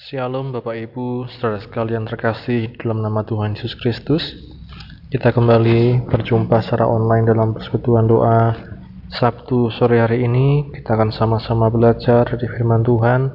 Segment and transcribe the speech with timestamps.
[0.00, 4.32] Shalom Bapak Ibu, saudara sekalian terkasih dalam nama Tuhan Yesus Kristus.
[5.12, 8.56] Kita kembali berjumpa secara online dalam persekutuan doa
[9.12, 10.72] Sabtu sore hari ini.
[10.72, 13.28] Kita akan sama-sama belajar dari firman Tuhan,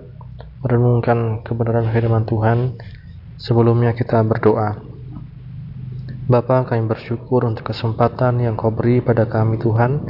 [0.66, 2.82] merenungkan kebenaran firman Tuhan.
[3.38, 4.82] Sebelumnya kita berdoa.
[6.26, 10.02] Bapa, kami bersyukur untuk kesempatan yang kau beri pada kami Tuhan.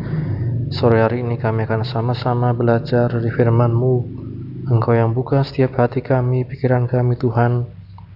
[0.72, 4.24] Sore hari ini kami akan sama-sama belajar dari firman-Mu
[4.66, 7.70] Engkau yang buka setiap hati kami, pikiran kami Tuhan,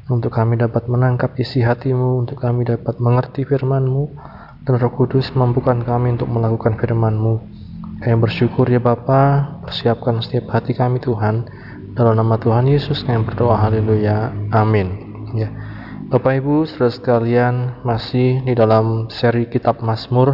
[0.10, 4.10] untuk kami dapat menangkap isi hatimu, untuk kami dapat mengerti firmanmu,
[4.66, 7.34] dan roh kudus mampukan kami untuk melakukan firmanmu.
[8.02, 11.46] Kami bersyukur ya Bapa, persiapkan setiap hati kami Tuhan,
[11.94, 14.88] dalam nama Tuhan Yesus kami berdoa haleluya, amin.
[15.38, 15.54] Ya.
[16.10, 20.34] Bapak Ibu, saudara sekalian, masih di dalam seri kitab Mazmur.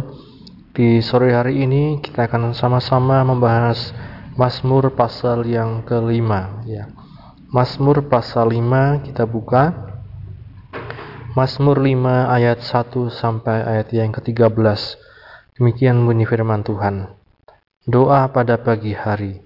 [0.72, 3.92] Di sore hari ini kita akan sama-sama membahas
[4.36, 6.92] Mazmur pasal yang kelima ya.
[7.48, 9.72] Mazmur pasal 5 kita buka.
[11.32, 14.52] Mazmur 5 ayat 1 sampai ayat yang ke-13.
[15.56, 17.08] Demikian bunyi firman Tuhan.
[17.88, 19.40] Doa pada pagi hari.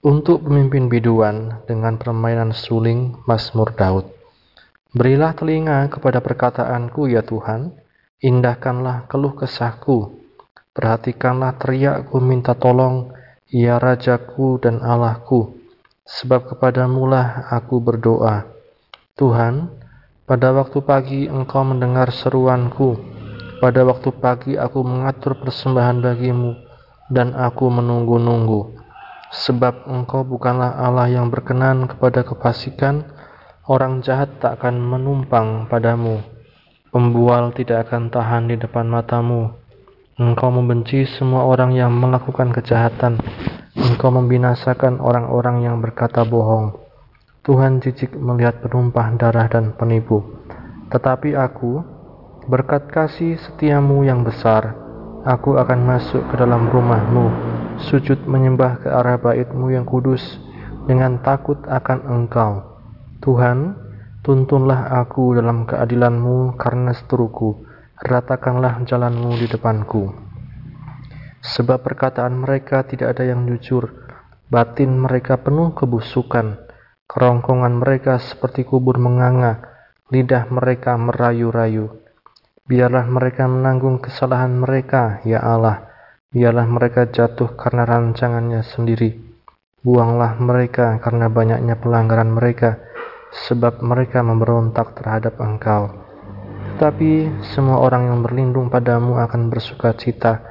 [0.00, 4.08] Untuk pemimpin biduan dengan permainan suling Mazmur Daud.
[4.96, 7.76] Berilah telinga kepada perkataanku ya Tuhan,
[8.24, 10.16] indahkanlah keluh kesahku.
[10.72, 13.12] Perhatikanlah teriakku minta tolong,
[13.52, 15.60] Ya Rajaku dan Allahku,
[16.08, 18.48] sebab kepadamulah aku berdoa.
[19.20, 19.68] Tuhan,
[20.24, 22.96] pada waktu pagi engkau mendengar seruanku,
[23.60, 26.56] pada waktu pagi aku mengatur persembahan bagimu,
[27.12, 28.80] dan aku menunggu-nunggu.
[29.28, 33.04] Sebab engkau bukanlah Allah yang berkenan kepada kefasikan,
[33.68, 36.24] orang jahat tak akan menumpang padamu.
[36.88, 39.52] Pembual tidak akan tahan di depan matamu,
[40.14, 43.18] Engkau membenci semua orang yang melakukan kejahatan.
[43.74, 46.70] Engkau membinasakan orang-orang yang berkata bohong.
[47.42, 50.22] Tuhan jijik melihat penumpah darah dan penipu.
[50.94, 51.82] Tetapi aku,
[52.46, 54.78] berkat kasih setiamu yang besar,
[55.26, 57.34] aku akan masuk ke dalam rumahmu,
[57.82, 60.22] sujud menyembah ke arah baitmu yang kudus,
[60.86, 62.62] dengan takut akan engkau.
[63.18, 63.74] Tuhan,
[64.22, 70.10] tuntunlah aku dalam keadilanmu karena seteruku ratakanlah jalanmu di depanku.
[71.44, 74.08] Sebab perkataan mereka tidak ada yang jujur,
[74.48, 76.56] batin mereka penuh kebusukan,
[77.04, 79.60] kerongkongan mereka seperti kubur menganga,
[80.08, 82.00] lidah mereka merayu-rayu.
[82.64, 85.84] Biarlah mereka menanggung kesalahan mereka, ya Allah.
[86.32, 89.20] Biarlah mereka jatuh karena rancangannya sendiri.
[89.84, 92.80] Buanglah mereka karena banyaknya pelanggaran mereka,
[93.46, 96.03] sebab mereka memberontak terhadap Engkau.
[96.74, 100.42] Tetapi semua orang yang berlindung padamu akan bersuka cita.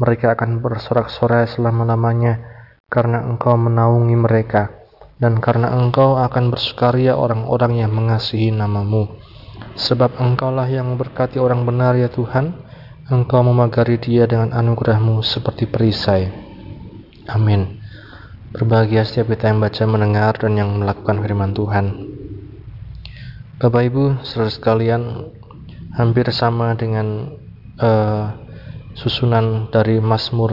[0.00, 2.40] Mereka akan bersorak-sorai selama-lamanya
[2.88, 4.72] karena engkau menaungi mereka.
[5.20, 9.20] Dan karena engkau akan bersukaria orang-orang yang mengasihi namamu.
[9.76, 12.56] Sebab engkaulah yang memberkati orang benar ya Tuhan.
[13.12, 16.32] Engkau memagari dia dengan anugerahmu seperti perisai.
[17.28, 17.84] Amin.
[18.56, 21.86] Berbahagia setiap kita yang baca, mendengar, dan yang melakukan firman Tuhan.
[23.60, 25.32] Bapak Ibu, saudara sekalian,
[25.96, 27.32] hampir sama dengan
[27.80, 28.24] uh,
[28.92, 30.52] susunan dari Mazmur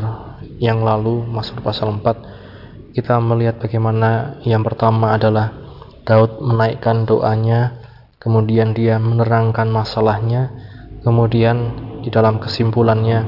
[0.58, 2.96] yang lalu, Mazmur pasal 4.
[2.96, 5.52] Kita melihat bagaimana yang pertama adalah
[6.08, 7.80] Daud menaikkan doanya,
[8.20, 10.52] kemudian dia menerangkan masalahnya,
[11.04, 13.24] kemudian di dalam kesimpulannya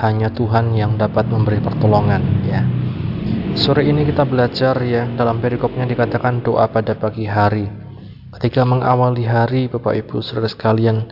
[0.00, 2.64] hanya Tuhan yang dapat memberi pertolongan ya.
[3.54, 7.70] Sore ini kita belajar ya dalam perikopnya dikatakan doa pada pagi hari.
[8.34, 11.06] Ketika mengawali hari Bapak Ibu Saudara sekalian,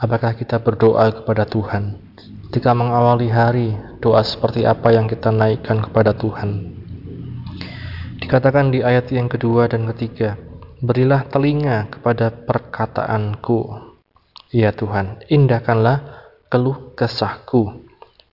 [0.00, 2.00] Apakah kita berdoa kepada Tuhan?
[2.48, 6.72] Ketika mengawali hari, doa seperti apa yang kita naikkan kepada Tuhan?
[8.24, 10.40] Dikatakan di ayat yang kedua dan ketiga,
[10.80, 13.76] Berilah telinga kepada perkataanku.
[14.48, 17.84] Ya Tuhan, indahkanlah keluh kesahku.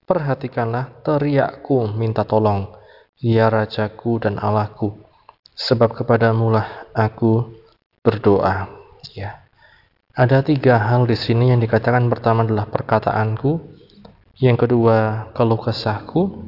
[0.08, 2.72] Perhatikanlah teriakku minta tolong.
[3.20, 4.96] Ya Rajaku dan Allahku.
[5.60, 7.52] Sebab kepadamulah aku
[8.00, 8.72] berdoa.
[9.12, 9.47] Ya.
[10.18, 13.62] Ada tiga hal di sini yang dikatakan pertama adalah perkataanku,
[14.42, 16.42] yang kedua keluh kesahku,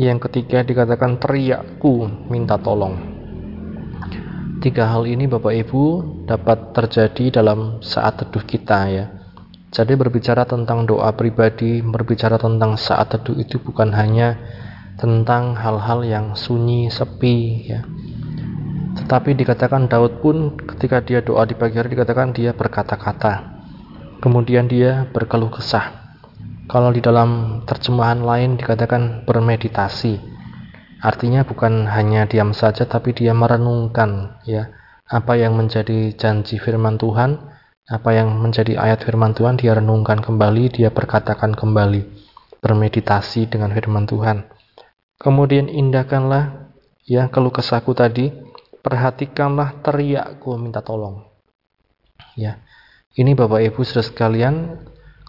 [0.00, 2.96] yang ketiga dikatakan teriakku minta tolong.
[4.64, 5.84] Tiga hal ini Bapak Ibu
[6.24, 9.12] dapat terjadi dalam saat teduh kita ya.
[9.68, 14.40] Jadi berbicara tentang doa pribadi, berbicara tentang saat teduh itu bukan hanya
[14.96, 17.84] tentang hal-hal yang sunyi, sepi ya
[18.94, 23.58] tetapi dikatakan Daud pun ketika dia doa di pagi hari dikatakan dia berkata-kata.
[24.22, 26.16] Kemudian dia berkeluh kesah.
[26.64, 30.16] Kalau di dalam terjemahan lain dikatakan bermeditasi.
[31.04, 34.72] Artinya bukan hanya diam saja tapi dia merenungkan ya
[35.04, 37.36] apa yang menjadi janji firman Tuhan,
[37.84, 42.08] apa yang menjadi ayat firman Tuhan dia renungkan kembali, dia perkatakan kembali,
[42.64, 44.48] bermeditasi dengan firman Tuhan.
[45.20, 46.72] Kemudian indahkanlah
[47.04, 48.32] ya keluh kesahku tadi,
[48.84, 51.24] perhatikanlah teriakku minta tolong.
[52.36, 52.60] Ya.
[53.14, 54.54] Ini Bapak Ibu Saudara sekalian,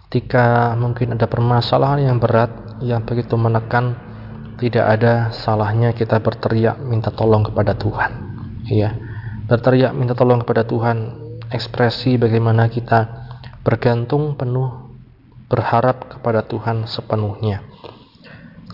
[0.06, 3.96] ketika mungkin ada permasalahan yang berat yang begitu menekan,
[4.60, 8.12] tidak ada salahnya kita berteriak minta tolong kepada Tuhan.
[8.66, 8.94] Ya
[9.46, 10.98] berteriak minta tolong kepada Tuhan,
[11.54, 13.30] ekspresi bagaimana kita
[13.62, 14.90] bergantung penuh
[15.46, 17.62] berharap kepada Tuhan sepenuhnya.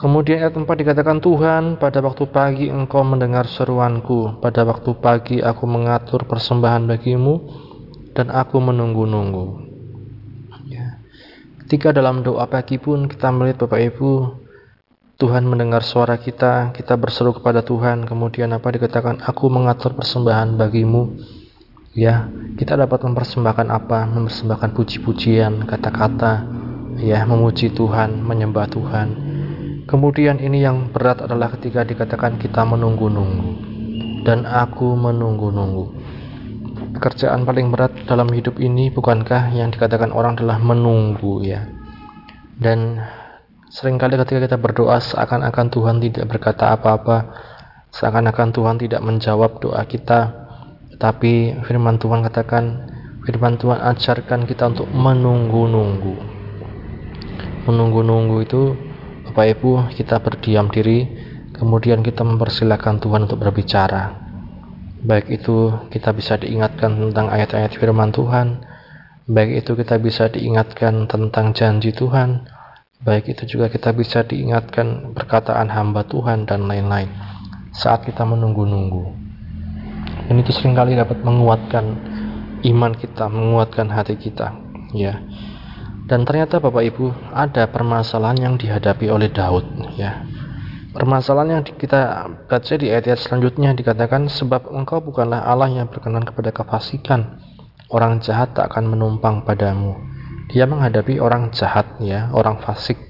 [0.03, 5.63] Kemudian ayat 4 dikatakan Tuhan pada waktu pagi engkau mendengar seruanku pada waktu pagi aku
[5.71, 7.39] mengatur persembahan bagimu
[8.11, 9.63] dan aku menunggu-nunggu
[10.67, 10.99] ya.
[11.63, 14.43] ketika dalam doa pagi pun kita melihat Bapak Ibu
[15.23, 21.15] Tuhan mendengar suara kita, kita berseru kepada Tuhan, kemudian apa dikatakan, aku mengatur persembahan bagimu.
[21.95, 22.27] Ya,
[22.59, 24.03] kita dapat mempersembahkan apa?
[24.11, 26.43] Mempersembahkan puji-pujian, kata-kata,
[26.99, 29.09] ya, memuji Tuhan, menyembah Tuhan.
[29.87, 33.51] Kemudian ini yang berat adalah ketika dikatakan kita menunggu-nunggu.
[34.23, 35.85] Dan aku menunggu-nunggu.
[36.99, 41.67] Pekerjaan paling berat dalam hidup ini bukankah yang dikatakan orang adalah menunggu ya.
[42.55, 43.03] Dan
[43.73, 47.33] Seringkali ketika kita berdoa seakan-akan Tuhan tidak berkata apa-apa,
[47.89, 50.29] seakan-akan Tuhan tidak menjawab doa kita.
[51.01, 52.85] Tapi firman Tuhan katakan,
[53.25, 56.15] firman Tuhan ajarkan kita untuk menunggu-nunggu.
[57.65, 58.77] Menunggu-nunggu itu
[59.33, 61.09] Bapak Ibu kita berdiam diri,
[61.57, 64.13] kemudian kita mempersilahkan Tuhan untuk berbicara.
[65.01, 68.61] Baik itu kita bisa diingatkan tentang ayat-ayat firman Tuhan,
[69.25, 72.45] baik itu kita bisa diingatkan tentang janji Tuhan,
[73.03, 77.11] Baik itu juga kita bisa diingatkan perkataan hamba Tuhan dan lain-lain
[77.75, 79.11] saat kita menunggu-nunggu.
[80.31, 81.99] Dan itu sering kali dapat menguatkan
[82.63, 84.55] iman kita, menguatkan hati kita,
[84.95, 85.19] ya.
[86.07, 89.65] Dan ternyata Bapak Ibu ada permasalahan yang dihadapi oleh Daud,
[89.95, 90.27] ya.
[90.93, 96.53] Permasalahan yang kita baca di ayat-ayat selanjutnya dikatakan sebab engkau bukanlah Allah yang berkenan kepada
[96.53, 97.41] kefasikan.
[97.89, 100.13] Orang jahat tak akan menumpang padamu
[100.53, 103.01] dia menghadapi orang jahat ya, orang fasik.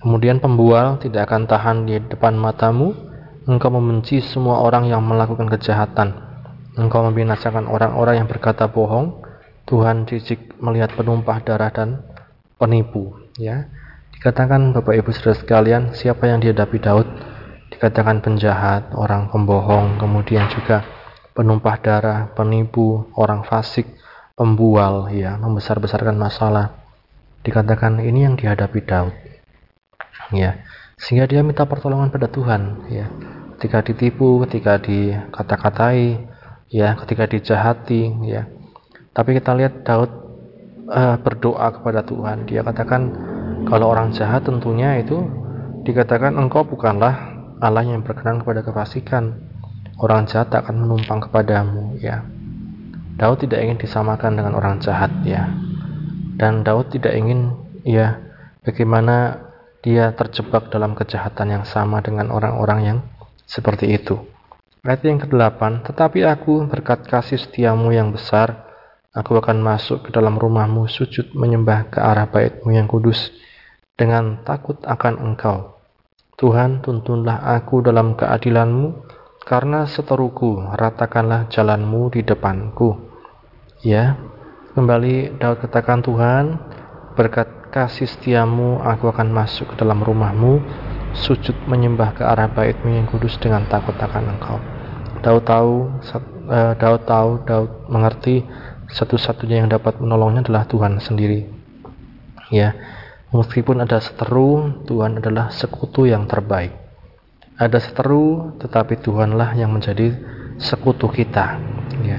[0.00, 2.96] Kemudian pembual tidak akan tahan di depan matamu.
[3.44, 6.16] Engkau membenci semua orang yang melakukan kejahatan.
[6.80, 9.20] Engkau membinasakan orang-orang yang berkata bohong.
[9.68, 12.02] Tuhan jijik melihat penumpah darah dan
[12.62, 13.18] penipu.
[13.34, 13.66] Ya,
[14.14, 17.10] dikatakan Bapak Ibu Saudara sekalian, siapa yang dihadapi Daud?
[17.74, 20.86] Dikatakan penjahat, orang pembohong, kemudian juga
[21.34, 23.98] penumpah darah, penipu, orang fasik
[24.42, 26.72] pembual ya membesar-besarkan masalah
[27.46, 29.14] dikatakan ini yang dihadapi Daud
[30.32, 30.62] ya
[30.96, 33.06] sehingga dia minta pertolongan pada Tuhan ya
[33.58, 36.26] ketika ditipu ketika dikata-katai
[36.72, 38.48] ya ketika dijahati ya
[39.12, 40.10] tapi kita lihat Daud
[40.88, 43.12] uh, berdoa kepada Tuhan dia katakan
[43.68, 45.22] kalau orang jahat tentunya itu
[45.86, 49.38] dikatakan engkau bukanlah Allah yang berkenan kepada kefasikan
[50.02, 52.26] orang jahat tak akan menumpang kepadamu ya
[53.22, 55.46] Daud tidak ingin disamakan dengan orang jahat ya.
[56.40, 57.52] Dan Daud tidak ingin
[57.84, 58.18] ya
[58.64, 59.46] bagaimana
[59.84, 62.98] dia terjebak dalam kejahatan yang sama dengan orang-orang yang
[63.44, 64.16] seperti itu.
[64.82, 68.71] Ayat yang ke-8, tetapi aku berkat kasih setiamu yang besar,
[69.12, 73.28] aku akan masuk ke dalam rumahmu sujud menyembah ke arah baitmu yang kudus
[73.92, 75.76] dengan takut akan engkau.
[76.40, 79.04] Tuhan tuntunlah aku dalam keadilanmu,
[79.44, 82.98] karena seteruku ratakanlah jalanmu di depanku.
[83.84, 84.16] Ya,
[84.72, 86.56] kembali Daud katakan Tuhan,
[87.12, 90.64] berkat kasih setiamu aku akan masuk ke dalam rumahmu,
[91.12, 94.58] sujud menyembah ke arah baitmu yang kudus dengan takut akan engkau.
[95.22, 95.74] Daud tahu,
[96.48, 98.42] uh, Daud tahu, Daud mengerti
[98.90, 101.46] satu-satunya yang dapat menolongnya adalah Tuhan sendiri.
[102.50, 102.74] Ya,
[103.30, 106.74] meskipun ada seteru, Tuhan adalah sekutu yang terbaik.
[107.56, 110.16] Ada seteru, tetapi Tuhanlah yang menjadi
[110.58, 111.60] sekutu kita.
[112.02, 112.18] Ya.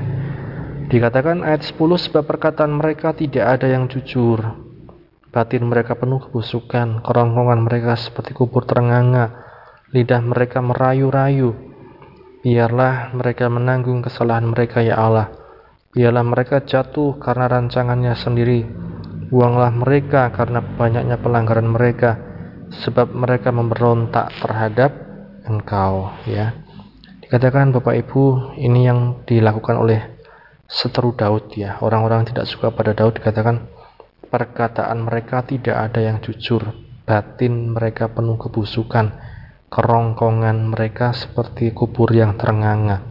[0.87, 4.39] Dikatakan ayat 10 sebab perkataan mereka tidak ada yang jujur.
[5.33, 9.33] Batin mereka penuh kebusukan, kerongkongan mereka seperti kubur terenganga,
[9.89, 11.57] lidah mereka merayu-rayu.
[12.45, 15.42] Biarlah mereka menanggung kesalahan mereka ya Allah.
[15.93, 18.65] Biarlah mereka jatuh karena rancangannya sendiri.
[19.29, 22.17] Buanglah mereka karena banyaknya pelanggaran mereka,
[22.81, 24.91] sebab mereka memberontak terhadap
[25.45, 26.57] engkau ya.
[27.21, 30.01] Dikatakan Bapak Ibu ini yang dilakukan oleh
[30.65, 31.77] seteru Daud ya.
[31.85, 33.69] Orang-orang tidak suka pada Daud dikatakan
[34.33, 36.73] perkataan mereka tidak ada yang jujur.
[37.05, 39.13] Batin mereka penuh kebusukan.
[39.69, 43.01] Kerongkongan mereka seperti kubur yang terenganga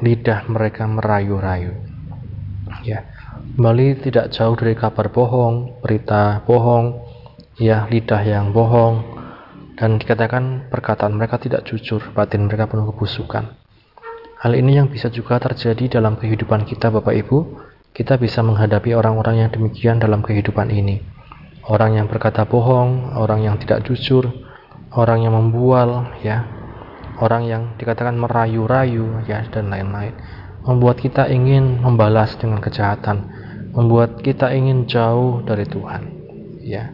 [0.00, 1.89] lidah mereka merayu-rayu.
[2.90, 3.06] Ya,
[3.54, 7.06] kembali tidak jauh dari kabar bohong, berita bohong,
[7.54, 9.06] ya lidah yang bohong,
[9.78, 13.54] dan dikatakan perkataan mereka tidak jujur, batin mereka penuh kebusukan.
[14.42, 17.38] Hal ini yang bisa juga terjadi dalam kehidupan kita Bapak Ibu.
[17.94, 20.98] Kita bisa menghadapi orang-orang yang demikian dalam kehidupan ini.
[21.70, 24.26] Orang yang berkata bohong, orang yang tidak jujur,
[24.98, 26.48] orang yang membual, ya,
[27.22, 30.16] orang yang dikatakan merayu-rayu, ya, dan lain-lain.
[30.60, 33.24] Membuat kita ingin membalas dengan kejahatan,
[33.72, 36.02] membuat kita ingin jauh dari Tuhan,
[36.60, 36.92] ya.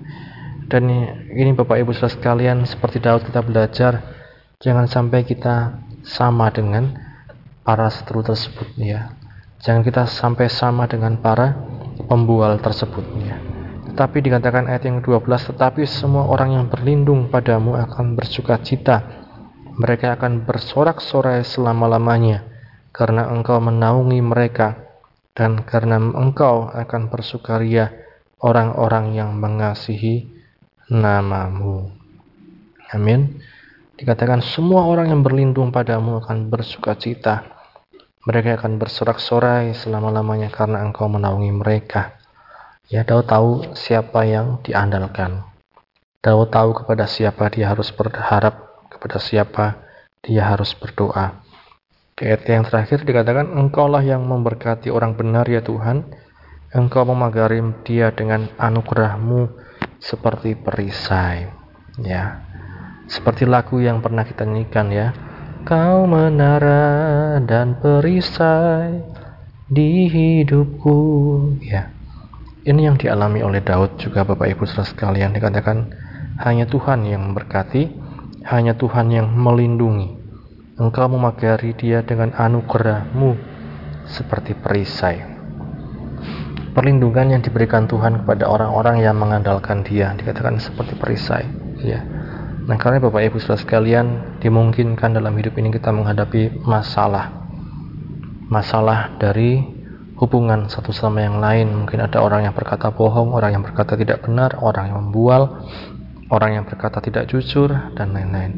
[0.67, 0.91] Dan
[1.35, 4.03] ini Bapak Ibu Saudara sekalian, seperti Daud kita belajar,
[4.59, 6.95] jangan sampai kita sama dengan
[7.67, 9.15] para seteru tersebut ya.
[9.63, 11.59] Jangan kita sampai sama dengan para
[12.07, 13.39] pembual tersebut ya.
[13.91, 19.03] Tetapi dikatakan ayat yang 12, tetapi semua orang yang berlindung padamu akan bersuka cita.
[19.77, 22.56] Mereka akan bersorak-sorai selama-lamanya
[22.97, 24.81] karena engkau menaungi mereka
[25.37, 27.93] dan karena engkau akan bersukaria
[28.41, 30.33] orang-orang yang mengasihi
[30.88, 31.93] namamu.
[32.97, 33.45] Amin.
[34.00, 37.57] Dikatakan semua orang yang berlindung padamu akan bersuka cita
[38.26, 42.19] mereka akan bersorak-sorai selama-lamanya karena engkau menaungi mereka.
[42.91, 45.47] Ya, Daud tahu siapa yang diandalkan.
[46.19, 49.79] Daud tahu kepada siapa dia harus berharap, kepada siapa
[50.26, 51.46] dia harus berdoa.
[52.17, 56.09] Di yang terakhir dikatakan, Engkaulah yang memberkati orang benar ya Tuhan.
[56.73, 59.53] Engkau memagari dia dengan anugerahmu
[60.01, 61.53] seperti perisai.
[62.01, 62.41] Ya,
[63.05, 65.13] seperti lagu yang pernah kita nyanyikan ya
[65.67, 69.03] Kau menara dan perisai
[69.67, 70.97] di hidupku.
[71.59, 71.91] Ya,
[72.63, 75.91] ini yang dialami oleh Daud juga Bapak Ibu saudara sekalian dikatakan
[76.39, 77.93] hanya Tuhan yang memberkati,
[78.47, 80.25] hanya Tuhan yang melindungi.
[80.76, 83.33] Engkau memagari dia dengan anugerahmu
[84.04, 85.25] seperti perisai.
[86.76, 91.49] Perlindungan yang diberikan Tuhan kepada orang-orang yang mengandalkan dia dikatakan seperti perisai.
[91.80, 92.04] Ya,
[92.66, 97.47] Nah, karena Bapak Ibu Saudara sekalian, dimungkinkan dalam hidup ini kita menghadapi masalah.
[98.50, 99.62] Masalah dari
[100.18, 101.71] hubungan satu sama yang lain.
[101.71, 105.62] Mungkin ada orang yang berkata bohong, orang yang berkata tidak benar, orang yang membual,
[106.26, 108.52] orang yang berkata tidak jujur, dan lain-lain.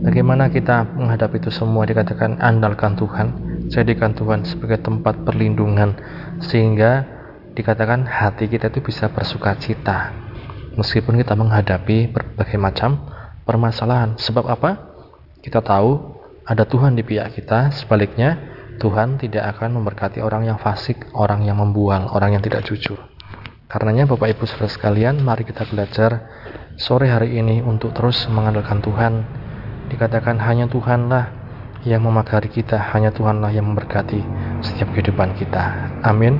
[0.00, 3.26] Bagaimana kita menghadapi itu semua dikatakan andalkan Tuhan,
[3.68, 5.92] jadikan Tuhan sebagai tempat perlindungan
[6.40, 7.04] sehingga
[7.52, 10.30] dikatakan hati kita itu bisa bersuka cita
[10.78, 12.96] meskipun kita menghadapi berbagai macam
[13.44, 14.16] permasalahan.
[14.16, 14.70] Sebab apa?
[15.40, 18.36] Kita tahu ada Tuhan di pihak kita, sebaliknya
[18.80, 22.96] Tuhan tidak akan memberkati orang yang fasik, orang yang membual, orang yang tidak jujur.
[23.70, 26.26] Karenanya Bapak Ibu Saudara sekalian, mari kita belajar
[26.74, 29.14] sore hari ini untuk terus mengandalkan Tuhan.
[29.90, 31.34] Dikatakan hanya Tuhanlah
[31.82, 34.22] yang memagari kita, hanya Tuhanlah yang memberkati
[34.62, 35.98] setiap kehidupan kita.
[36.06, 36.38] Amin.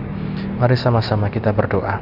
[0.62, 1.98] Mari sama-sama kita berdoa.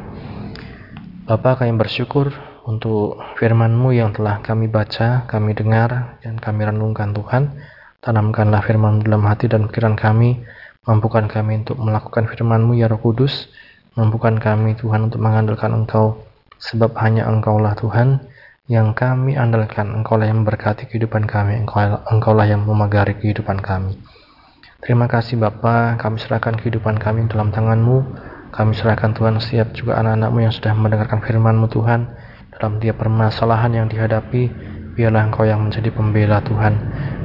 [1.24, 2.28] Bapak kami bersyukur
[2.68, 7.56] untuk firman-Mu yang telah kami baca, kami dengar, dan kami renungkan Tuhan.
[8.04, 10.44] Tanamkanlah firman dalam hati dan pikiran kami,
[10.84, 13.48] mampukan kami untuk melakukan firman-Mu ya Roh Kudus,
[13.96, 16.20] mampukan kami Tuhan untuk mengandalkan Engkau,
[16.60, 18.20] sebab hanya Engkaulah Tuhan
[18.68, 23.96] yang kami andalkan, Engkaulah yang memberkati kehidupan kami, Engkau, Engkaulah yang memagari kehidupan kami.
[24.84, 27.98] Terima kasih Bapa, kami serahkan kehidupan kami dalam tangan-Mu,
[28.52, 32.00] kami serahkan Tuhan setiap juga anak-anak-Mu yang sudah mendengarkan firman-Mu Tuhan,
[32.52, 34.52] dalam tiap permasalahan yang dihadapi,
[34.92, 36.74] biarlah Engkau yang menjadi pembela Tuhan.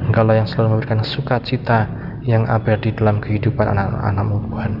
[0.08, 1.78] Engkaulah yang selalu memberikan sukacita
[2.24, 4.72] yang abadi dalam kehidupan anak-anakmu Tuhan.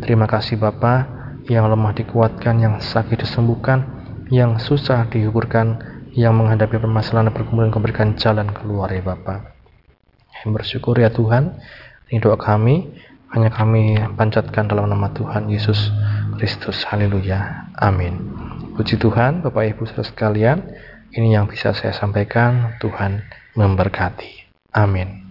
[0.00, 1.04] Terima kasih Bapa
[1.44, 3.84] yang lemah dikuatkan, yang sakit disembuhkan,
[4.32, 9.52] yang susah dihiburkan, yang menghadapi permasalahan pergumulan Engkau berikan jalan keluar ya Bapa.
[10.42, 11.60] Yang bersyukur ya Tuhan,
[12.08, 12.88] ini doa kami,
[13.36, 15.92] hanya kami panjatkan dalam nama Tuhan Yesus
[16.40, 16.88] Kristus.
[16.88, 17.68] Haleluya.
[17.76, 18.16] Amin.
[18.80, 20.58] Puji Tuhan, Bapak Ibu saudara sekalian,
[21.12, 22.80] ini yang bisa saya sampaikan.
[22.80, 23.20] Tuhan
[23.52, 24.48] memberkati.
[24.72, 25.25] Amin.